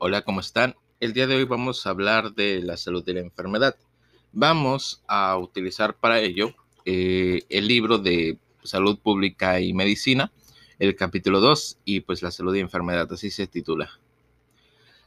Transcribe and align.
Hola, 0.00 0.22
¿cómo 0.22 0.38
están? 0.38 0.76
El 1.00 1.12
día 1.12 1.26
de 1.26 1.34
hoy 1.34 1.42
vamos 1.42 1.84
a 1.84 1.90
hablar 1.90 2.32
de 2.32 2.62
la 2.62 2.76
salud 2.76 3.02
y 3.08 3.12
la 3.14 3.18
enfermedad. 3.18 3.74
Vamos 4.30 5.02
a 5.08 5.36
utilizar 5.36 5.96
para 5.96 6.20
ello 6.20 6.54
eh, 6.84 7.42
el 7.48 7.66
libro 7.66 7.98
de 7.98 8.38
Salud 8.62 9.00
Pública 9.00 9.60
y 9.60 9.72
Medicina, 9.72 10.30
el 10.78 10.94
capítulo 10.94 11.40
2, 11.40 11.78
y 11.84 11.98
pues 11.98 12.22
la 12.22 12.30
salud 12.30 12.54
y 12.54 12.60
enfermedad, 12.60 13.12
así 13.12 13.32
se 13.32 13.48
titula. 13.48 13.90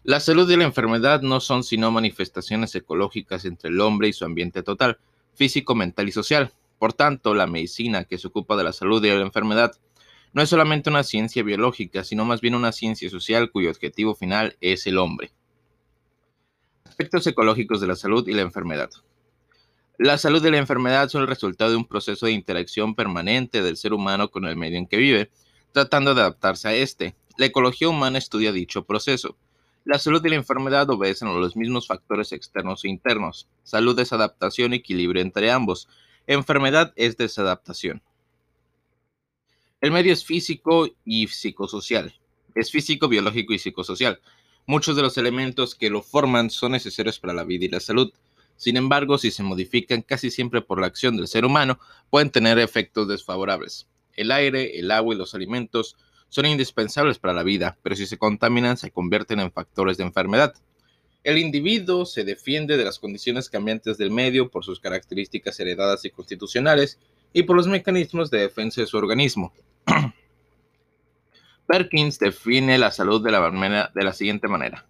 La 0.04 0.20
salud 0.20 0.52
y 0.52 0.58
la 0.58 0.66
enfermedad 0.66 1.22
no 1.22 1.40
son 1.40 1.64
sino 1.64 1.90
manifestaciones 1.90 2.76
ecológicas 2.76 3.46
entre 3.46 3.70
el 3.70 3.80
hombre 3.80 4.10
y 4.10 4.14
su 4.14 4.26
ambiente 4.26 4.62
total, 4.62 5.00
físico, 5.36 5.74
mental 5.74 6.10
y 6.10 6.12
social. 6.12 6.52
Por 6.80 6.92
tanto, 6.92 7.34
la 7.34 7.48
medicina 7.48 8.04
que 8.04 8.18
se 8.18 8.28
ocupa 8.28 8.58
de 8.58 8.66
la 8.66 8.74
salud 8.74 9.02
y 9.06 9.08
de 9.08 9.16
la 9.16 9.22
enfermedad 9.22 9.72
no 10.34 10.42
es 10.42 10.50
solamente 10.50 10.90
una 10.90 11.04
ciencia 11.04 11.44
biológica, 11.44 12.04
sino 12.04 12.26
más 12.26 12.42
bien 12.42 12.56
una 12.56 12.72
ciencia 12.72 13.10
social 13.10 13.52
cuyo 13.52 13.70
objetivo 13.70 14.16
final 14.16 14.58
es 14.62 14.88
el 14.88 14.98
hombre. 14.98 15.32
Aspectos 16.86 17.28
ecológicos 17.28 17.82
de 17.82 17.88
la 17.88 17.96
salud 17.96 18.28
y 18.28 18.34
la 18.34 18.42
enfermedad. 18.42 18.90
La 19.98 20.18
salud 20.18 20.44
y 20.46 20.50
la 20.50 20.58
enfermedad 20.58 21.10
son 21.10 21.22
el 21.22 21.28
resultado 21.28 21.72
de 21.72 21.78
un 21.78 21.86
proceso 21.86 22.26
de 22.26 22.32
interacción 22.32 22.96
permanente 22.96 23.62
del 23.62 23.78
ser 23.78 23.94
humano 23.94 24.32
con 24.32 24.46
el 24.46 24.56
medio 24.56 24.78
en 24.78 24.88
que 24.88 24.98
vive, 24.98 25.32
tratando 25.74 26.16
de 26.16 26.22
adaptarse 26.22 26.68
a 26.70 26.74
este. 26.74 27.16
La 27.38 27.46
ecología 27.46 27.90
humana 27.90 28.18
estudia 28.18 28.52
dicho 28.52 28.86
proceso. 28.86 29.38
La 29.84 30.00
salud 30.00 30.24
y 30.26 30.30
la 30.30 30.36
enfermedad 30.36 30.90
obedecen 30.90 31.28
a 31.28 31.34
los 31.34 31.56
mismos 31.56 31.88
factores 31.88 32.32
externos 32.32 32.86
e 32.86 32.90
internos. 32.90 33.48
Salud 33.64 34.00
es 34.00 34.14
adaptación 34.14 34.74
y 34.74 34.78
equilibrio 34.78 35.22
entre 35.22 35.52
ambos. 35.52 35.88
Enfermedad 36.28 36.94
es 36.96 37.18
desadaptación. 37.18 38.02
El 39.82 39.90
medio 39.90 40.14
es 40.14 40.24
físico 40.24 40.88
y 41.04 41.28
psicosocial. 41.28 42.14
Es 42.54 42.70
físico, 42.70 43.08
biológico 43.08 43.52
y 43.52 43.58
psicosocial. 43.58 44.22
Muchos 44.68 44.96
de 44.96 45.02
los 45.02 45.18
elementos 45.18 45.74
que 45.74 45.90
lo 45.90 46.04
forman 46.04 46.52
son 46.52 46.74
necesarios 46.74 47.18
para 47.18 47.34
la 47.34 47.44
vida 47.44 47.66
y 47.66 47.70
la 47.70 47.80
salud. 47.80 48.14
Sin 48.58 48.78
embargo, 48.78 49.18
si 49.18 49.32
se 49.32 49.42
modifican 49.42 50.04
casi 50.04 50.30
siempre 50.30 50.62
por 50.62 50.80
la 50.80 50.86
acción 50.86 51.18
del 51.18 51.28
ser 51.28 51.46
humano, 51.46 51.80
pueden 52.12 52.30
tener 52.30 52.60
efectos 52.60 53.08
desfavorables. 53.08 53.88
El 54.14 54.32
aire, 54.32 54.78
el 54.78 54.92
agua 54.92 55.16
y 55.16 55.18
los 55.18 55.34
alimentos 55.34 55.98
son 56.30 56.46
indispensables 56.46 57.18
para 57.18 57.34
la 57.34 57.42
vida, 57.42 57.80
pero 57.82 57.96
si 57.96 58.06
se 58.06 58.20
contaminan 58.20 58.78
se 58.78 58.92
convierten 58.92 59.40
en 59.40 59.52
factores 59.52 59.98
de 59.98 60.04
enfermedad. 60.04 60.54
El 61.24 61.40
individuo 61.40 62.06
se 62.06 62.24
defiende 62.24 62.78
de 62.78 62.86
las 62.86 63.00
condiciones 63.00 63.50
cambiantes 63.50 63.98
del 63.98 64.12
medio 64.12 64.52
por 64.52 64.64
sus 64.64 64.80
características 64.80 65.60
heredadas 65.60 66.06
y 66.06 66.12
constitucionales 66.12 67.00
y 67.34 67.44
por 67.44 67.56
los 67.56 67.66
mecanismos 67.66 68.30
de 68.30 68.42
defensa 68.42 68.82
de 68.82 68.88
su 68.88 68.98
organismo. 68.98 69.52
Perkins 71.68 72.20
define 72.20 72.78
la 72.78 72.92
salud 72.92 73.24
de 73.24 73.32
la, 73.32 73.92
de 73.94 74.04
la 74.04 74.14
siguiente 74.14 74.48
manera. 74.48 74.86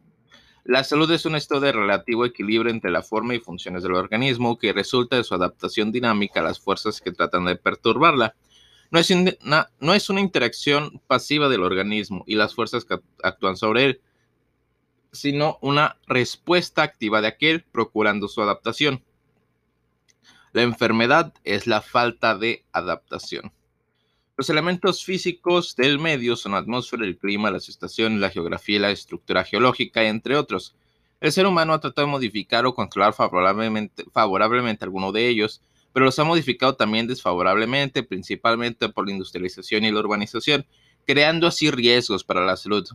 La 0.64 0.84
salud 0.84 1.10
es 1.12 1.26
un 1.26 1.36
estado 1.36 1.62
de 1.62 1.72
relativo 1.72 2.24
equilibrio 2.24 2.72
entre 2.72 2.92
la 2.92 3.02
forma 3.02 3.34
y 3.34 3.40
funciones 3.40 3.82
del 3.82 3.94
organismo 3.94 4.60
que 4.60 4.74
resulta 4.74 5.16
de 5.16 5.24
su 5.24 5.34
adaptación 5.34 5.92
dinámica 5.92 6.40
a 6.40 6.44
las 6.44 6.60
fuerzas 6.60 7.02
que 7.02 7.12
tratan 7.12 7.46
de 7.46 7.56
perturbarla. 7.56 8.36
No 8.92 9.00
es, 9.00 9.10
una, 9.10 9.70
no 9.80 9.94
es 9.94 10.10
una 10.10 10.22
interacción 10.22 11.02
pasiva 11.08 11.50
del 11.50 11.64
organismo 11.64 12.24
y 12.28 12.36
las 12.36 12.54
fuerzas 12.54 12.86
que 12.86 13.00
actúan 13.24 13.58
sobre 13.58 13.86
él, 13.86 14.02
sino 15.12 15.58
una 15.62 15.98
respuesta 16.08 16.84
activa 16.84 17.22
de 17.22 17.28
aquel 17.28 17.64
procurando 17.64 18.28
su 18.28 18.42
adaptación. 18.42 19.04
La 20.54 20.62
enfermedad 20.62 21.34
es 21.44 21.66
la 21.66 21.82
falta 21.82 22.38
de 22.38 22.66
adaptación. 22.72 23.52
Los 24.42 24.50
elementos 24.50 25.06
físicos 25.06 25.76
del 25.76 26.00
medio 26.00 26.36
son 26.36 26.54
la 26.54 26.58
atmósfera, 26.58 27.06
el 27.06 27.16
clima, 27.16 27.52
las 27.52 27.70
estaciones, 27.70 28.20
la 28.20 28.32
geografía 28.32 28.78
y 28.78 28.80
la 28.80 28.90
estructura 28.90 29.44
geológica, 29.44 30.02
entre 30.06 30.36
otros. 30.36 30.74
El 31.20 31.32
ser 31.32 31.46
humano 31.46 31.74
ha 31.74 31.80
tratado 31.80 32.08
de 32.08 32.12
modificar 32.12 32.66
o 32.66 32.74
controlar 32.74 33.14
favorablemente, 33.14 34.04
favorablemente 34.12 34.84
alguno 34.84 35.12
de 35.12 35.28
ellos, 35.28 35.62
pero 35.94 36.08
los 36.08 36.18
ha 36.18 36.24
modificado 36.24 36.76
también 36.76 37.06
desfavorablemente, 37.06 38.02
principalmente 38.02 38.90
por 38.90 39.06
la 39.06 39.12
industrialización 39.12 39.84
y 39.84 39.92
la 39.92 40.00
urbanización, 40.00 40.66
creando 41.06 41.46
así 41.46 41.70
riesgos 41.70 42.24
para 42.24 42.44
la 42.44 42.58
salud. 42.58 42.88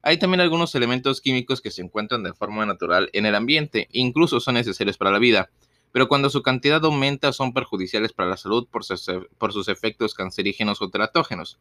Hay 0.00 0.18
también 0.18 0.42
algunos 0.42 0.76
elementos 0.76 1.20
químicos 1.20 1.60
que 1.60 1.72
se 1.72 1.82
encuentran 1.82 2.22
de 2.22 2.34
forma 2.34 2.66
natural 2.66 3.10
en 3.14 3.26
el 3.26 3.34
ambiente, 3.34 3.88
incluso 3.90 4.38
son 4.38 4.54
necesarios 4.54 4.96
para 4.96 5.10
la 5.10 5.18
vida, 5.18 5.50
pero 5.94 6.08
cuando 6.08 6.28
su 6.28 6.42
cantidad 6.42 6.84
aumenta 6.84 7.32
son 7.32 7.52
perjudiciales 7.52 8.12
para 8.12 8.28
la 8.28 8.36
salud 8.36 8.66
por 8.68 8.82
sus, 8.82 9.68
efectos 9.68 10.12
cancerígenos 10.14 10.82
o 10.82 10.90
teratógenos. 10.90 11.60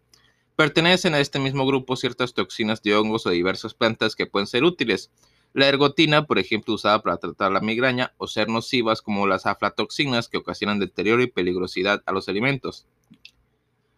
Pertenecen 0.56 1.14
a 1.14 1.20
este 1.20 1.38
mismo 1.38 1.68
grupo 1.68 1.96
ciertas 1.96 2.34
toxinas 2.34 2.82
de 2.82 2.96
hongos 2.96 3.28
o 3.28 3.30
diversas 3.30 3.76
plantas 3.76 4.16
que 4.16 4.26
pueden 4.26 4.48
ser 4.48 4.64
útiles. 4.64 5.12
La 5.54 5.68
ergotina, 5.68 6.26
por 6.26 6.40
ejemplo, 6.40 6.74
usada 6.74 7.04
para 7.04 7.18
tratar 7.18 7.52
la 7.52 7.60
migraña, 7.60 8.16
o 8.18 8.26
ser 8.26 8.50
nocivas 8.50 9.04
como 9.04 9.28
las 9.28 9.46
aflatoxinas 9.46 10.30
que 10.30 10.38
ocasionan 10.38 10.80
deterioro 10.80 11.22
y 11.22 11.28
peligrosidad 11.28 12.02
a 12.08 12.12
los 12.12 12.28
alimentos. 12.28 12.88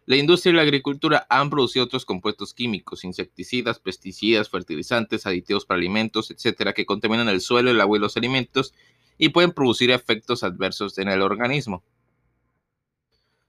La 0.05 0.17
industria 0.17 0.51
y 0.51 0.55
la 0.57 0.63
agricultura 0.63 1.25
han 1.29 1.49
producido 1.49 1.85
otros 1.85 2.03
compuestos 2.03 2.53
químicos, 2.53 3.05
insecticidas, 3.05 3.79
pesticidas, 3.79 4.49
fertilizantes, 4.49 5.25
aditivos 5.25 5.65
para 5.65 5.77
alimentos, 5.77 6.29
etcétera, 6.29 6.73
que 6.73 6.85
contaminan 6.85 7.29
el 7.29 7.39
suelo, 7.39 7.71
el 7.71 7.79
agua 7.79 7.97
y 7.97 8.01
los 8.01 8.17
alimentos 8.17 8.73
y 9.17 9.29
pueden 9.29 9.51
producir 9.51 9.91
efectos 9.91 10.43
adversos 10.43 10.97
en 10.97 11.09
el 11.09 11.21
organismo. 11.21 11.83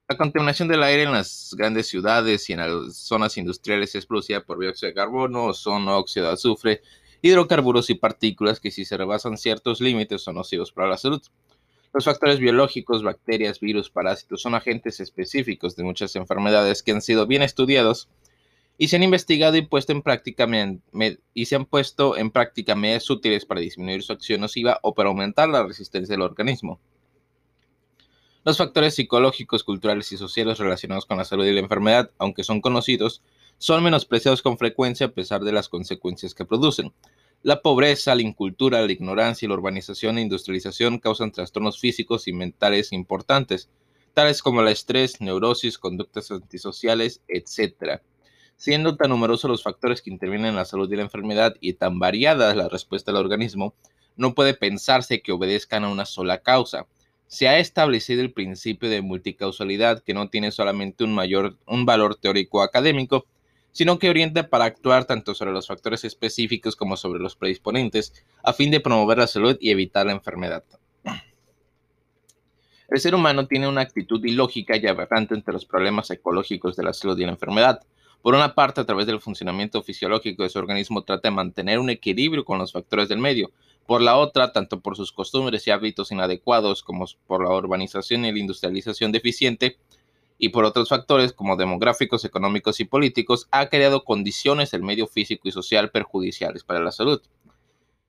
La 0.08 0.16
contaminación 0.16 0.68
del 0.68 0.84
aire 0.84 1.02
en 1.02 1.12
las 1.12 1.52
grandes 1.58 1.88
ciudades 1.88 2.48
y 2.48 2.52
en 2.52 2.60
las 2.60 2.96
zonas 2.96 3.36
industriales 3.36 3.94
es 3.96 4.06
producida 4.06 4.40
por 4.40 4.58
dióxido 4.60 4.88
de 4.88 4.94
carbono, 4.94 5.46
ozono, 5.46 5.98
óxido 5.98 6.26
de 6.26 6.32
azufre, 6.34 6.82
hidrocarburos 7.22 7.90
y 7.90 7.94
partículas 7.94 8.60
que 8.60 8.70
si 8.70 8.84
se 8.84 8.96
rebasan 8.96 9.36
ciertos 9.36 9.80
límites 9.80 10.22
son 10.22 10.36
nocivos 10.36 10.70
para 10.70 10.88
la 10.88 10.96
salud. 10.96 11.20
Los 11.92 12.04
factores 12.04 12.38
biológicos, 12.38 13.02
bacterias, 13.02 13.58
virus, 13.58 13.90
parásitos 13.90 14.42
son 14.42 14.54
agentes 14.54 15.00
específicos 15.00 15.74
de 15.74 15.82
muchas 15.82 16.14
enfermedades 16.14 16.84
que 16.84 16.92
han 16.92 17.02
sido 17.02 17.26
bien 17.26 17.42
estudiados 17.42 18.08
y 18.78 18.88
se 18.88 18.96
han 18.96 19.02
investigado 19.02 19.56
y 19.56 19.62
puesto 19.62 19.92
en 19.92 20.02
práctica 20.02 20.46
y 21.34 21.46
medidas 22.76 23.10
útiles 23.10 23.44
para 23.46 23.60
disminuir 23.60 24.02
su 24.02 24.12
acción 24.12 24.40
nociva 24.40 24.78
o 24.82 24.94
para 24.94 25.08
aumentar 25.08 25.48
la 25.48 25.64
resistencia 25.64 26.12
del 26.12 26.22
organismo. 26.22 26.80
Los 28.44 28.58
factores 28.58 28.94
psicológicos, 28.94 29.64
culturales 29.64 30.12
y 30.12 30.16
sociales 30.16 30.58
relacionados 30.58 31.06
con 31.06 31.16
la 31.16 31.24
salud 31.24 31.46
y 31.46 31.52
la 31.52 31.60
enfermedad, 31.60 32.10
aunque 32.18 32.44
son 32.44 32.60
conocidos, 32.60 33.22
son 33.58 33.82
menospreciados 33.82 34.42
con 34.42 34.58
frecuencia 34.58 35.06
a 35.06 35.12
pesar 35.12 35.42
de 35.42 35.52
las 35.52 35.68
consecuencias 35.68 36.34
que 36.34 36.44
producen. 36.44 36.92
La 37.42 37.62
pobreza, 37.62 38.14
la 38.14 38.22
incultura, 38.22 38.84
la 38.84 38.92
ignorancia 38.92 39.46
y 39.46 39.48
la 39.48 39.54
urbanización 39.54 40.18
e 40.18 40.22
industrialización 40.22 40.98
causan 40.98 41.32
trastornos 41.32 41.80
físicos 41.80 42.28
y 42.28 42.32
mentales 42.32 42.92
importantes, 42.92 43.68
tales 44.14 44.42
como 44.42 44.60
el 44.60 44.68
estrés, 44.68 45.20
neurosis, 45.20 45.78
conductas 45.78 46.30
antisociales, 46.30 47.22
etc. 47.28 48.00
Siendo 48.56 48.96
tan 48.96 49.10
numerosos 49.10 49.50
los 49.50 49.62
factores 49.62 50.00
que 50.00 50.10
intervienen 50.10 50.48
en 50.48 50.56
la 50.56 50.64
salud 50.64 50.90
y 50.90 50.96
la 50.96 51.02
enfermedad 51.02 51.54
y 51.60 51.74
tan 51.74 51.98
variada 51.98 52.54
la 52.54 52.68
respuesta 52.68 53.12
del 53.12 53.20
organismo, 53.20 53.74
no 54.16 54.34
puede 54.34 54.54
pensarse 54.54 55.20
que 55.20 55.32
obedezcan 55.32 55.84
a 55.84 55.90
una 55.90 56.06
sola 56.06 56.38
causa. 56.38 56.86
Se 57.28 57.48
ha 57.48 57.58
establecido 57.58 58.22
el 58.22 58.32
principio 58.32 58.88
de 58.88 59.02
multicausalidad 59.02 60.02
que 60.02 60.14
no 60.14 60.30
tiene 60.30 60.52
solamente 60.52 61.04
un, 61.04 61.14
mayor, 61.14 61.56
un 61.66 61.84
valor 61.84 62.16
teórico 62.16 62.62
académico, 62.62 63.26
sino 63.72 63.98
que 63.98 64.08
orienta 64.08 64.48
para 64.48 64.64
actuar 64.64 65.04
tanto 65.04 65.34
sobre 65.34 65.52
los 65.52 65.66
factores 65.66 66.02
específicos 66.04 66.76
como 66.76 66.96
sobre 66.96 67.20
los 67.20 67.36
predisponentes, 67.36 68.24
a 68.42 68.54
fin 68.54 68.70
de 68.70 68.80
promover 68.80 69.18
la 69.18 69.26
salud 69.26 69.58
y 69.60 69.70
evitar 69.70 70.06
la 70.06 70.12
enfermedad. 70.12 70.64
El 72.88 73.00
ser 73.00 73.14
humano 73.14 73.46
tiene 73.46 73.68
una 73.68 73.82
actitud 73.82 74.24
ilógica 74.24 74.76
y 74.76 74.86
aberrante 74.86 75.34
entre 75.34 75.52
los 75.52 75.66
problemas 75.66 76.10
ecológicos 76.10 76.76
de 76.76 76.84
la 76.84 76.92
salud 76.92 77.18
y 77.18 77.24
la 77.24 77.32
enfermedad. 77.32 77.82
Por 78.26 78.34
una 78.34 78.56
parte, 78.56 78.80
a 78.80 78.84
través 78.84 79.06
del 79.06 79.20
funcionamiento 79.20 79.80
fisiológico 79.84 80.42
de 80.42 80.48
su 80.48 80.58
organismo, 80.58 81.04
trata 81.04 81.28
de 81.28 81.36
mantener 81.36 81.78
un 81.78 81.90
equilibrio 81.90 82.44
con 82.44 82.58
los 82.58 82.72
factores 82.72 83.08
del 83.08 83.20
medio. 83.20 83.52
Por 83.86 84.02
la 84.02 84.16
otra, 84.16 84.50
tanto 84.50 84.80
por 84.80 84.96
sus 84.96 85.12
costumbres 85.12 85.64
y 85.64 85.70
hábitos 85.70 86.10
inadecuados 86.10 86.82
como 86.82 87.04
por 87.28 87.44
la 87.44 87.54
urbanización 87.54 88.24
y 88.24 88.32
la 88.32 88.38
industrialización 88.40 89.12
deficiente, 89.12 89.78
y 90.38 90.48
por 90.48 90.64
otros 90.64 90.88
factores 90.88 91.32
como 91.32 91.54
demográficos, 91.54 92.24
económicos 92.24 92.80
y 92.80 92.84
políticos, 92.84 93.46
ha 93.52 93.68
creado 93.68 94.02
condiciones 94.02 94.72
del 94.72 94.82
medio 94.82 95.06
físico 95.06 95.46
y 95.46 95.52
social 95.52 95.92
perjudiciales 95.92 96.64
para 96.64 96.80
la 96.80 96.90
salud. 96.90 97.22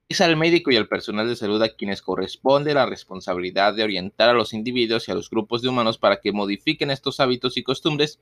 Es 0.09 0.19
al 0.21 0.35
médico 0.35 0.71
y 0.71 0.77
al 0.77 0.87
personal 0.87 1.27
de 1.27 1.35
salud 1.35 1.61
a 1.61 1.75
quienes 1.75 2.01
corresponde 2.01 2.73
la 2.73 2.87
responsabilidad 2.87 3.75
de 3.75 3.83
orientar 3.83 4.29
a 4.29 4.33
los 4.33 4.53
individuos 4.53 5.07
y 5.07 5.11
a 5.11 5.15
los 5.15 5.29
grupos 5.29 5.61
de 5.61 5.69
humanos 5.69 5.99
para 5.99 6.21
que 6.21 6.31
modifiquen 6.31 6.89
estos 6.89 7.19
hábitos 7.19 7.55
y 7.55 7.61
costumbres 7.61 8.19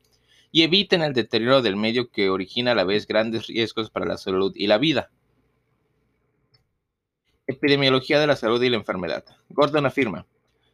y 0.56 0.63
eviten 0.63 1.02
el 1.02 1.12
deterioro 1.12 1.62
del 1.62 1.75
medio 1.75 2.10
que 2.10 2.30
origina 2.30 2.72
a 2.72 2.75
la 2.75 2.86
vez 2.86 3.07
grandes 3.07 3.48
riesgos 3.48 3.90
para 3.90 4.06
la 4.06 4.16
salud 4.16 4.54
y 4.56 4.68
la 4.68 4.78
vida. 4.78 5.12
Epidemiología 7.46 8.22
de 8.22 8.28
la 8.28 8.38
salud 8.38 8.63
y 8.63 8.69
la 8.69 8.78
enfermedad. 8.78 9.25
Gordon 9.50 9.86
afirma, 9.86 10.25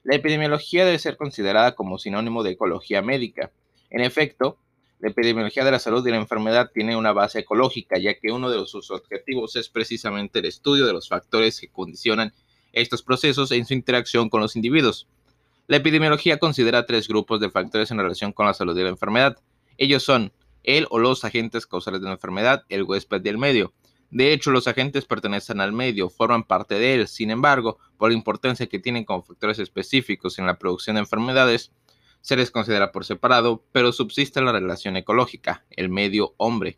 la 0.03 0.15
epidemiología 0.15 0.85
debe 0.85 0.99
ser 0.99 1.17
considerada 1.17 1.73
como 1.73 1.97
sinónimo 1.97 2.43
de 2.43 2.51
ecología 2.51 3.01
médica. 3.01 3.49
En 3.89 4.01
efecto, 4.01 4.59
La 5.01 5.09
epidemiología 5.09 5.65
de 5.65 5.71
la 5.71 5.79
salud 5.79 6.05
y 6.05 6.11
la 6.11 6.17
enfermedad 6.17 6.69
tiene 6.71 6.95
una 6.95 7.11
base 7.11 7.39
ecológica, 7.39 7.97
ya 7.97 8.13
que 8.13 8.31
uno 8.31 8.51
de 8.51 8.63
sus 8.67 8.91
objetivos 8.91 9.55
es 9.55 9.67
precisamente 9.67 10.37
el 10.39 10.45
estudio 10.45 10.85
de 10.85 10.93
los 10.93 11.09
factores 11.09 11.59
que 11.59 11.69
condicionan 11.69 12.33
estos 12.71 13.01
procesos 13.01 13.51
en 13.51 13.65
su 13.65 13.73
interacción 13.73 14.29
con 14.29 14.41
los 14.41 14.55
individuos. 14.55 15.07
La 15.65 15.77
epidemiología 15.77 16.37
considera 16.37 16.85
tres 16.85 17.07
grupos 17.07 17.39
de 17.39 17.49
factores 17.49 17.89
en 17.89 17.97
relación 17.97 18.31
con 18.31 18.45
la 18.45 18.53
salud 18.53 18.77
y 18.77 18.83
la 18.83 18.89
enfermedad. 18.89 19.39
Ellos 19.77 20.03
son 20.03 20.33
el 20.63 20.87
o 20.89 20.99
los 20.99 21.23
agentes 21.23 21.65
causales 21.65 22.01
de 22.01 22.07
la 22.07 22.13
enfermedad, 22.13 22.65
el 22.69 22.83
huésped 22.83 23.23
y 23.23 23.29
el 23.29 23.37
medio. 23.37 23.73
De 24.11 24.33
hecho, 24.33 24.51
los 24.51 24.67
agentes 24.67 25.05
pertenecen 25.05 25.61
al 25.61 25.71
medio, 25.71 26.09
forman 26.09 26.43
parte 26.43 26.75
de 26.75 26.95
él. 26.95 27.07
Sin 27.07 27.31
embargo, 27.31 27.79
por 27.97 28.11
la 28.11 28.17
importancia 28.17 28.67
que 28.67 28.79
tienen 28.79 29.05
como 29.05 29.23
factores 29.23 29.57
específicos 29.59 30.37
en 30.37 30.45
la 30.45 30.59
producción 30.59 30.95
de 30.95 31.01
enfermedades, 31.01 31.71
se 32.19 32.35
les 32.35 32.51
considera 32.51 32.91
por 32.91 33.05
separado, 33.05 33.63
pero 33.71 33.91
subsiste 33.91 34.41
la 34.41 34.51
relación 34.51 34.97
ecológica, 34.97 35.65
el 35.71 35.89
medio 35.89 36.35
hombre. 36.37 36.77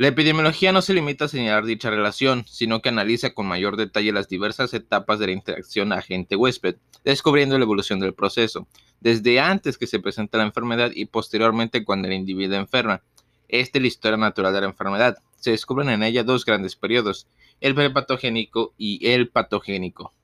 La 0.00 0.08
epidemiología 0.08 0.72
no 0.72 0.80
se 0.80 0.94
limita 0.94 1.26
a 1.26 1.28
señalar 1.28 1.66
dicha 1.66 1.90
relación, 1.90 2.46
sino 2.48 2.80
que 2.80 2.88
analiza 2.88 3.34
con 3.34 3.46
mayor 3.46 3.76
detalle 3.76 4.12
las 4.12 4.28
diversas 4.28 4.72
etapas 4.72 5.18
de 5.18 5.26
la 5.26 5.32
interacción 5.32 5.92
agente-huésped, 5.92 6.76
descubriendo 7.04 7.58
la 7.58 7.64
evolución 7.64 8.00
del 8.00 8.14
proceso, 8.14 8.66
desde 9.00 9.40
antes 9.40 9.76
que 9.76 9.86
se 9.86 9.98
presenta 9.98 10.38
la 10.38 10.44
enfermedad 10.44 10.90
y 10.94 11.04
posteriormente 11.04 11.84
cuando 11.84 12.08
el 12.08 12.14
individuo 12.14 12.56
enferma. 12.56 13.02
Esta 13.46 13.76
es 13.76 13.82
la 13.82 13.88
historia 13.88 14.16
natural 14.16 14.54
de 14.54 14.62
la 14.62 14.68
enfermedad. 14.68 15.18
Se 15.36 15.50
descubren 15.50 15.90
en 15.90 16.02
ella 16.02 16.24
dos 16.24 16.46
grandes 16.46 16.76
periodos, 16.76 17.26
el 17.60 17.74
prepatogénico 17.74 18.72
y 18.78 19.06
el 19.06 19.28
patogénico. 19.28 20.14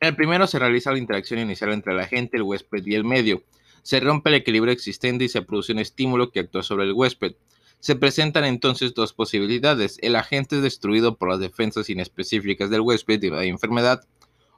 En 0.00 0.08
el 0.08 0.16
primero 0.16 0.46
se 0.46 0.58
realiza 0.58 0.92
la 0.92 0.98
interacción 0.98 1.40
inicial 1.40 1.72
entre 1.72 1.94
el 1.94 2.00
agente, 2.00 2.36
el 2.36 2.42
huésped 2.42 2.84
y 2.84 2.94
el 2.94 3.04
medio. 3.04 3.42
Se 3.82 4.00
rompe 4.00 4.28
el 4.28 4.36
equilibrio 4.36 4.74
existente 4.74 5.24
y 5.24 5.30
se 5.30 5.40
produce 5.40 5.72
un 5.72 5.78
estímulo 5.78 6.30
que 6.30 6.40
actúa 6.40 6.62
sobre 6.62 6.84
el 6.84 6.92
huésped. 6.92 7.36
Se 7.80 7.96
presentan 7.96 8.44
entonces 8.44 8.94
dos 8.94 9.12
posibilidades. 9.12 9.98
El 10.02 10.16
agente 10.16 10.56
es 10.56 10.62
destruido 10.62 11.16
por 11.16 11.30
las 11.30 11.40
defensas 11.40 11.88
inespecíficas 11.90 12.70
del 12.70 12.80
huésped 12.80 13.22
y 13.22 13.30
la 13.30 13.44
enfermedad, 13.44 14.04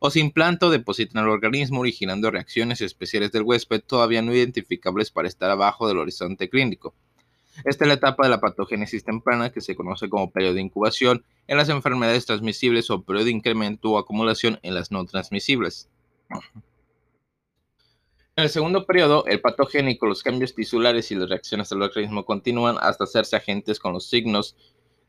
o 0.00 0.10
se 0.10 0.20
implanta 0.20 0.66
o 0.66 0.70
deposita 0.70 1.18
en 1.18 1.24
el 1.24 1.30
organismo 1.30 1.80
originando 1.80 2.30
reacciones 2.30 2.80
especiales 2.80 3.32
del 3.32 3.42
huésped 3.42 3.82
todavía 3.82 4.22
no 4.22 4.32
identificables 4.32 5.10
para 5.10 5.28
estar 5.28 5.50
abajo 5.50 5.88
del 5.88 5.98
horizonte 5.98 6.48
clínico. 6.48 6.94
Esta 7.64 7.84
es 7.84 7.88
la 7.88 7.94
etapa 7.94 8.24
de 8.24 8.30
la 8.30 8.40
patogénesis 8.40 9.02
temprana 9.02 9.50
que 9.50 9.60
se 9.60 9.74
conoce 9.74 10.08
como 10.08 10.30
periodo 10.30 10.54
de 10.54 10.60
incubación 10.60 11.24
en 11.48 11.56
las 11.56 11.68
enfermedades 11.68 12.26
transmisibles 12.26 12.88
o 12.90 13.02
periodo 13.02 13.24
de 13.24 13.32
incremento 13.32 13.90
o 13.90 13.98
acumulación 13.98 14.60
en 14.62 14.74
las 14.74 14.92
no 14.92 15.04
transmisibles. 15.04 15.88
En 18.38 18.44
el 18.44 18.50
segundo 18.50 18.86
periodo, 18.86 19.24
el 19.26 19.40
patogénico, 19.40 20.06
los 20.06 20.22
cambios 20.22 20.54
tisulares 20.54 21.10
y 21.10 21.16
las 21.16 21.28
reacciones 21.28 21.70
del 21.70 21.82
organismo 21.82 22.24
continúan 22.24 22.76
hasta 22.80 23.02
hacerse 23.02 23.34
agentes 23.34 23.80
con 23.80 23.92
los 23.92 24.08
signos 24.08 24.54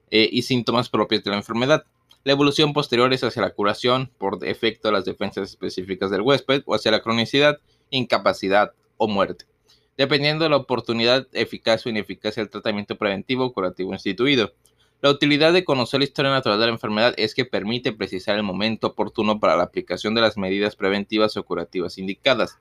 eh, 0.10 0.28
y 0.31 0.42
síntomas 0.42 0.90
propios 0.90 1.24
de 1.24 1.30
la 1.30 1.38
enfermedad. 1.38 1.86
La 2.24 2.31
evolución 2.31 2.74
posterior 2.74 3.14
es 3.14 3.24
hacia 3.24 3.44
la 3.44 3.52
curación 3.52 4.10
por 4.18 4.44
efecto 4.44 4.88
de 4.88 4.94
las 4.94 5.06
defensas 5.06 5.48
específicas 5.48 6.10
del 6.10 6.22
huésped 6.22 6.64
o 6.66 6.74
hacia 6.74 6.90
la 6.90 7.02
cronicidad, 7.04 7.60
incapacidad 7.92 8.74
o 8.98 9.08
muerte, 9.08 9.46
dependiendo 9.96 10.46
de 10.46 10.50
la 10.50 10.58
oportunidad, 10.58 11.28
eficaz 11.34 11.86
o 11.86 11.90
ineficacia 11.90 12.42
del 12.42 12.50
tratamiento 12.50 12.98
preventivo 12.98 13.46
o 13.46 13.54
curativo 13.54 13.94
instituido. 13.94 14.54
La 15.02 15.12
utilidad 15.12 15.54
de 15.54 15.64
conocer 15.64 16.00
la 16.00 16.06
historia 16.06 16.31
natural 16.31 16.60
de 16.60 16.66
la 16.66 16.72
enfermedad 16.72 17.14
es 17.16 17.36
que 17.36 17.46
permite 17.46 17.94
precisar 17.94 18.38
el 18.38 18.44
momento 18.44 18.88
oportuno 18.88 19.40
para 19.40 19.56
la 19.56 19.66
aplicación 19.66 20.16
de 20.16 20.22
las 20.22 20.36
medidas 20.36 20.76
preventivas 20.76 21.38
o 21.38 21.46
curativas 21.46 22.00
indicadas. 22.00 22.58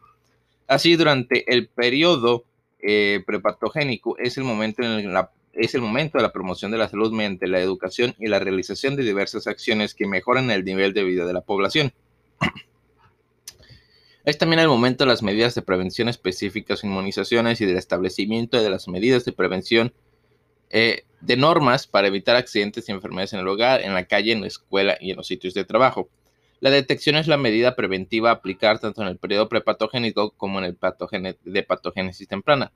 Así, 0.69 0.97
durante 0.97 1.53
el 1.53 1.67
periodo 1.69 2.45
eh, 2.81 3.25
prepatogénico 3.27 4.17
es 4.19 4.37
el, 4.37 4.45
momento 4.45 4.83
en 4.83 5.13
es 5.55 5.75
el 5.75 5.81
momento 5.81 6.19
de 6.19 6.23
la 6.23 6.33
promoción 6.33 6.71
de 6.71 6.79
la 6.79 6.89
salud 6.89 7.11
mediante 7.11 7.49
la 7.49 7.59
educación 7.59 8.15
y 8.19 8.29
la 8.29 8.39
realización 8.39 8.95
de 8.95 9.03
diversas 9.03 9.47
acciones 9.47 9.95
que 9.95 10.07
mejoran 10.07 10.51
el 10.51 10.65
nivel 10.65 10.93
de 10.95 11.05
vida 11.05 11.27
de 11.27 11.33
la 11.33 11.41
población. 11.41 11.93
Es 14.25 14.37
también 14.37 14.61
el 14.61 14.69
momento 14.69 15.05
de 15.05 15.09
las 15.09 15.23
medidas 15.23 15.55
de 15.55 15.63
prevención 15.63 16.07
específicas, 16.09 16.85
inmunizaciones 16.85 17.63
y 17.63 17.67
del 17.67 17.79
establecimiento 17.79 18.63
de 18.63 18.69
las 18.69 18.87
medidas 18.87 19.25
de 19.25 19.33
prevención 19.33 19.95
eh, 20.69 21.05
de 21.23 21.37
normas 21.39 21.87
para 21.87 22.09
evitar 22.09 22.37
accidentes 22.37 22.89
y 22.89 22.93
enfermedades 22.93 23.33
en 23.33 23.41
el 23.41 23.49
hogar, 23.49 23.81
en 23.81 23.95
la 23.95 24.05
calle, 24.05 24.33
en 24.33 24.43
la 24.43 24.49
escuela 24.49 24.99
y 25.01 25.11
en 25.13 25.17
los 25.17 25.27
sitios 25.27 25.55
de 25.55 25.65
trabajo. 25.65 26.11
La 26.61 26.71
detección 26.71 27.15
es 27.15 27.29
la 27.29 27.37
medida 27.37 27.77
preventiva 27.77 28.31
a 28.31 28.35
aplicar 28.35 28.81
tanto 28.81 29.03
en 29.03 29.09
el 29.09 29.19
periodo 29.19 29.49
prepatogénico 29.49 30.33
como 30.33 30.59
en 30.59 30.65
el 30.65 31.37
de 31.45 31.63
patogénesis 31.63 32.27
temprana. 32.27 32.73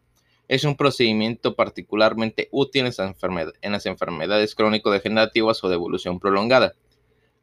Es 0.47 0.63
un 0.63 0.77
procedimiento 0.77 1.57
particularmente 1.57 2.49
útil 2.53 2.87
en 2.87 3.73
las 3.73 3.87
enfermedades 3.87 4.55
crónico-degenerativas 4.55 5.65
o 5.65 5.69
de 5.69 5.75
evolución 5.75 6.21
prolongada. 6.21 6.75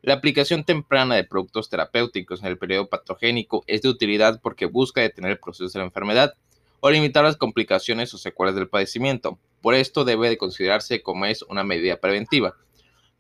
La 0.02 0.14
aplicación 0.14 0.64
temprana 0.64 1.16
de 1.16 1.26
productos 1.26 1.70
terapéuticos 1.70 2.40
en 2.40 2.48
el 2.48 2.58
periodo 2.58 2.88
patogénico 2.88 3.66
es 3.68 3.82
de 3.82 3.90
utilidad 3.90 4.40
porque 4.42 4.66
busca 4.66 5.02
detener 5.02 5.32
el 5.32 5.40
proceso 5.40 5.74
de 5.74 5.80
la 5.80 5.86
enfermedad 5.86 6.36
o 6.80 6.90
limitar 6.90 7.26
las 7.26 7.36
complicaciones 7.36 8.14
o 8.14 8.18
secuelas 8.18 8.56
del 8.56 8.70
padecimiento. 8.70 9.38
Por 9.62 9.74
esto 9.74 10.06
debe 10.06 10.30
de 10.30 10.38
considerarse 10.38 11.02
como 11.02 11.26
es 11.26 11.42
una 11.42 11.66
medida 11.66 11.98
preventiva. 11.98 12.56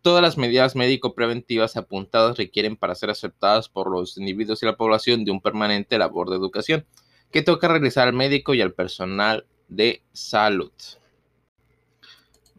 Todas 0.01 0.21
las 0.21 0.37
medidas 0.37 0.75
médico-preventivas 0.75 1.75
apuntadas 1.75 2.37
requieren 2.37 2.77
para 2.77 2.95
ser 2.95 3.09
aceptadas 3.09 3.67
por 3.67 3.91
los 3.91 4.17
individuos 4.17 4.63
y 4.63 4.65
la 4.65 4.77
población 4.77 5.25
de 5.25 5.31
un 5.31 5.41
permanente 5.41 5.97
labor 5.97 6.29
de 6.29 6.37
educación 6.37 6.85
que 7.31 7.41
toca 7.41 7.67
realizar 7.67 8.07
al 8.07 8.13
médico 8.13 8.53
y 8.53 8.61
al 8.61 8.73
personal 8.73 9.45
de 9.67 10.01
salud. 10.13 10.71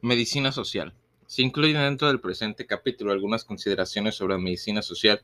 Medicina 0.02 0.52
social. 0.52 0.94
Se 1.26 1.42
incluyen 1.42 1.81
dentro 1.81 2.08
del 2.08 2.20
presente 2.20 2.66
capítulo 2.66 3.12
algunas 3.12 3.44
consideraciones 3.44 4.16
sobre 4.16 4.34
la 4.34 4.40
medicina 4.40 4.82
social, 4.82 5.22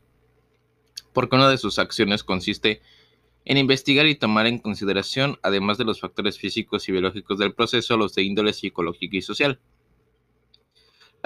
porque 1.13 1.37
una 1.37 1.51
de 1.51 1.59
sus 1.59 1.79
acciones 1.79 2.25
consiste 2.25 2.81
en 3.45 3.59
investigar 3.59 4.07
y 4.07 4.17
tomar 4.17 4.47
en 4.47 4.59
consideración, 4.59 5.39
además 5.43 5.79
de 5.79 5.85
los 5.85 6.01
factores 6.01 6.39
físicos 6.39 6.89
y 6.89 6.93
biológicos 6.93 7.39
del 7.39 7.55
proceso, 7.55 7.97
los 7.97 8.15
de 8.15 8.23
índole 8.23 8.53
psicológica 8.53 9.17
y 9.17 9.23
social. 9.23 9.61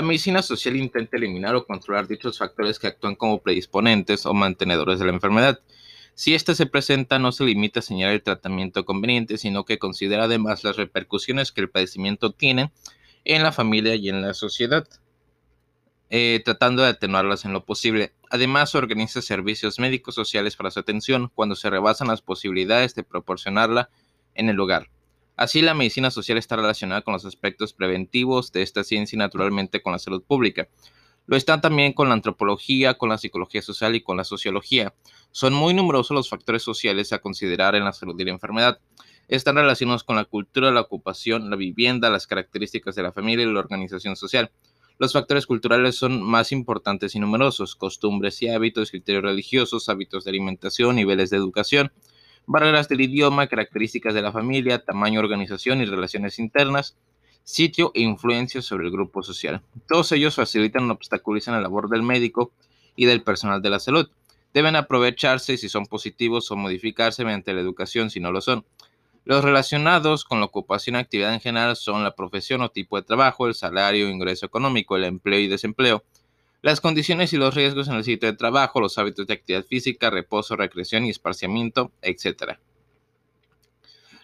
La 0.00 0.06
medicina 0.06 0.40
social 0.40 0.76
intenta 0.76 1.18
eliminar 1.18 1.54
o 1.54 1.66
controlar 1.66 2.08
dichos 2.08 2.38
factores 2.38 2.78
que 2.78 2.86
actúan 2.86 3.16
como 3.16 3.42
predisponentes 3.42 4.24
o 4.24 4.32
mantenedores 4.32 4.98
de 4.98 5.04
la 5.04 5.12
enfermedad. 5.12 5.60
Si 6.14 6.32
ésta 6.34 6.54
se 6.54 6.64
presenta, 6.64 7.18
no 7.18 7.32
se 7.32 7.44
limita 7.44 7.80
a 7.80 7.82
señalar 7.82 8.14
el 8.14 8.22
tratamiento 8.22 8.86
conveniente, 8.86 9.36
sino 9.36 9.66
que 9.66 9.78
considera 9.78 10.24
además 10.24 10.64
las 10.64 10.78
repercusiones 10.78 11.52
que 11.52 11.60
el 11.60 11.68
padecimiento 11.68 12.32
tiene 12.32 12.72
en 13.26 13.42
la 13.42 13.52
familia 13.52 13.94
y 13.94 14.08
en 14.08 14.22
la 14.22 14.32
sociedad, 14.32 14.88
eh, 16.08 16.40
tratando 16.46 16.82
de 16.82 16.88
atenuarlas 16.88 17.44
en 17.44 17.52
lo 17.52 17.66
posible. 17.66 18.14
Además, 18.30 18.74
organiza 18.74 19.20
servicios 19.20 19.78
médicos 19.78 20.14
sociales 20.14 20.56
para 20.56 20.70
su 20.70 20.80
atención 20.80 21.30
cuando 21.34 21.56
se 21.56 21.68
rebasan 21.68 22.08
las 22.08 22.22
posibilidades 22.22 22.94
de 22.94 23.02
proporcionarla 23.02 23.90
en 24.34 24.48
el 24.48 24.58
hogar. 24.60 24.88
Así, 25.40 25.62
la 25.62 25.72
medicina 25.72 26.10
social 26.10 26.36
está 26.36 26.56
relacionada 26.56 27.00
con 27.00 27.14
los 27.14 27.24
aspectos 27.24 27.72
preventivos 27.72 28.52
de 28.52 28.60
esta 28.60 28.84
ciencia 28.84 29.16
y 29.16 29.18
naturalmente 29.18 29.80
con 29.80 29.92
la 29.94 29.98
salud 29.98 30.22
pública. 30.22 30.68
Lo 31.24 31.34
están 31.34 31.62
también 31.62 31.94
con 31.94 32.08
la 32.08 32.14
antropología, 32.14 32.98
con 32.98 33.08
la 33.08 33.16
psicología 33.16 33.62
social 33.62 33.94
y 33.94 34.02
con 34.02 34.18
la 34.18 34.24
sociología. 34.24 34.92
Son 35.30 35.54
muy 35.54 35.72
numerosos 35.72 36.14
los 36.14 36.28
factores 36.28 36.62
sociales 36.62 37.14
a 37.14 37.20
considerar 37.20 37.74
en 37.74 37.86
la 37.86 37.94
salud 37.94 38.20
y 38.20 38.24
la 38.24 38.32
enfermedad. 38.32 38.80
Están 39.28 39.54
relacionados 39.54 40.04
con 40.04 40.16
la 40.16 40.26
cultura, 40.26 40.72
la 40.72 40.82
ocupación, 40.82 41.48
la 41.48 41.56
vivienda, 41.56 42.10
las 42.10 42.26
características 42.26 42.94
de 42.94 43.04
la 43.04 43.12
familia 43.12 43.46
y 43.46 43.50
la 43.50 43.60
organización 43.60 44.16
social. 44.16 44.50
Los 44.98 45.14
factores 45.14 45.46
culturales 45.46 45.96
son 45.96 46.20
más 46.20 46.52
importantes 46.52 47.14
y 47.14 47.18
numerosos, 47.18 47.76
costumbres 47.76 48.42
y 48.42 48.50
hábitos, 48.50 48.90
criterios 48.90 49.24
religiosos, 49.24 49.88
hábitos 49.88 50.24
de 50.24 50.32
alimentación, 50.32 50.96
niveles 50.96 51.30
de 51.30 51.38
educación, 51.38 51.92
barreras 52.46 52.88
del 52.88 53.00
idioma, 53.00 53.46
características 53.46 54.14
de 54.14 54.22
la 54.22 54.32
familia, 54.32 54.84
tamaño, 54.84 55.20
organización 55.20 55.80
y 55.80 55.84
relaciones 55.84 56.38
internas, 56.38 56.96
sitio 57.44 57.92
e 57.94 58.02
influencia 58.02 58.62
sobre 58.62 58.86
el 58.86 58.92
grupo 58.92 59.22
social. 59.22 59.62
Todos 59.88 60.12
ellos 60.12 60.36
facilitan 60.36 60.88
o 60.88 60.92
obstaculizan 60.92 61.54
la 61.54 61.60
labor 61.60 61.88
del 61.88 62.02
médico 62.02 62.52
y 62.96 63.06
del 63.06 63.22
personal 63.22 63.62
de 63.62 63.70
la 63.70 63.80
salud. 63.80 64.10
Deben 64.52 64.76
aprovecharse 64.76 65.56
si 65.56 65.68
son 65.68 65.86
positivos 65.86 66.50
o 66.50 66.56
modificarse 66.56 67.24
mediante 67.24 67.52
la 67.52 67.60
educación 67.60 68.10
si 68.10 68.20
no 68.20 68.32
lo 68.32 68.40
son. 68.40 68.64
Los 69.24 69.44
relacionados 69.44 70.24
con 70.24 70.40
la 70.40 70.46
ocupación 70.46 70.96
y 70.96 70.98
actividad 70.98 71.34
en 71.34 71.40
general 71.40 71.76
son 71.76 72.02
la 72.02 72.14
profesión 72.14 72.62
o 72.62 72.70
tipo 72.70 72.96
de 72.96 73.02
trabajo, 73.02 73.46
el 73.46 73.54
salario, 73.54 74.08
ingreso 74.08 74.46
económico, 74.46 74.96
el 74.96 75.04
empleo 75.04 75.38
y 75.40 75.46
desempleo, 75.46 76.04
las 76.62 76.80
condiciones 76.80 77.32
y 77.32 77.38
los 77.38 77.54
riesgos 77.54 77.88
en 77.88 77.94
el 77.94 78.04
sitio 78.04 78.30
de 78.30 78.36
trabajo, 78.36 78.80
los 78.80 78.98
hábitos 78.98 79.26
de 79.26 79.34
actividad 79.34 79.64
física, 79.64 80.10
reposo, 80.10 80.56
recreación 80.56 81.06
y 81.06 81.10
esparciamiento, 81.10 81.90
etc. 82.02 82.58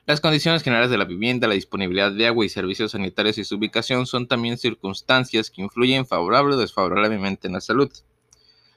Las 0.04 0.20
condiciones 0.20 0.62
generales 0.62 0.90
de 0.90 0.98
la 0.98 1.04
vivienda, 1.04 1.48
la 1.48 1.54
disponibilidad 1.54 2.12
de 2.12 2.26
agua 2.26 2.44
y 2.44 2.48
servicios 2.48 2.92
sanitarios 2.92 3.38
y 3.38 3.44
su 3.44 3.56
ubicación 3.56 4.06
son 4.06 4.28
también 4.28 4.58
circunstancias 4.58 5.50
que 5.50 5.62
influyen 5.62 6.06
favorable 6.06 6.54
o 6.54 6.58
desfavorablemente 6.58 7.48
en 7.48 7.54
la 7.54 7.60
salud. 7.60 7.90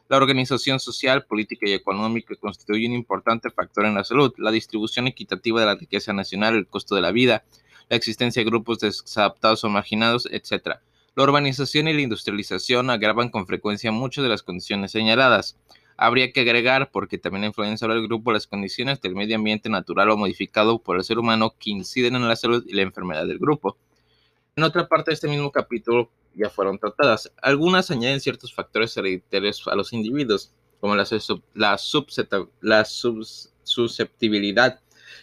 La 0.07 0.17
organización 0.17 0.79
social, 0.79 1.25
política 1.25 1.69
y 1.69 1.73
económica 1.73 2.33
constituye 2.35 2.87
un 2.87 2.93
importante 2.93 3.51
factor 3.51 3.85
en 3.85 3.93
la 3.93 4.03
salud. 4.03 4.33
La 4.37 4.49
distribución 4.49 5.05
equitativa 5.05 5.59
de 5.59 5.67
la 5.67 5.75
riqueza 5.75 6.13
nacional, 6.13 6.55
el 6.55 6.65
costo 6.65 6.95
de 6.95 7.01
la 7.01 7.11
vida, 7.11 7.43
la 7.89 7.97
existencia 7.97 8.39
de 8.39 8.49
grupos 8.49 8.79
desadaptados 8.79 9.63
o 9.63 9.69
marginados, 9.69 10.27
etc. 10.31 10.79
La 11.19 11.25
urbanización 11.25 11.89
y 11.89 11.93
la 11.93 11.99
industrialización 11.99 12.89
agravan 12.89 13.27
con 13.27 13.45
frecuencia 13.45 13.91
muchas 13.91 14.23
de 14.23 14.29
las 14.29 14.41
condiciones 14.41 14.93
señaladas. 14.93 15.57
Habría 15.97 16.31
que 16.31 16.39
agregar, 16.39 16.91
porque 16.91 17.17
también 17.17 17.43
influyen 17.43 17.77
sobre 17.77 17.95
el 17.95 18.07
grupo, 18.07 18.31
las 18.31 18.47
condiciones 18.47 19.01
del 19.01 19.15
medio 19.15 19.35
ambiente 19.35 19.67
natural 19.67 20.11
o 20.11 20.15
modificado 20.15 20.79
por 20.79 20.95
el 20.95 21.03
ser 21.03 21.19
humano 21.19 21.55
que 21.59 21.71
inciden 21.71 22.15
en 22.15 22.25
la 22.25 22.37
salud 22.37 22.63
y 22.65 22.71
la 22.71 22.83
enfermedad 22.83 23.27
del 23.27 23.37
grupo. 23.37 23.75
En 24.55 24.63
otra 24.63 24.87
parte 24.87 25.11
de 25.11 25.15
este 25.15 25.27
mismo 25.27 25.51
capítulo 25.51 26.09
ya 26.35 26.49
fueron 26.49 26.79
tratadas. 26.79 27.29
Algunas 27.41 27.91
añaden 27.91 28.21
ciertos 28.21 28.53
factores 28.53 28.95
hereditarios 28.95 29.67
a 29.67 29.75
los 29.75 29.91
individuos, 29.91 30.53
como 30.79 30.95
la 30.95 32.85
susceptibilidad 32.85 34.79